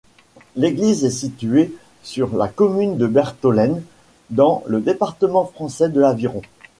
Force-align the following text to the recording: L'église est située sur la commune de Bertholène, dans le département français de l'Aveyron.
L'église 0.55 1.05
est 1.05 1.11
située 1.11 1.71
sur 2.01 2.35
la 2.35 2.47
commune 2.47 2.97
de 2.97 3.05
Bertholène, 3.05 3.83
dans 4.31 4.63
le 4.65 4.79
département 4.81 5.45
français 5.45 5.89
de 5.89 5.99
l'Aveyron. 6.01 6.41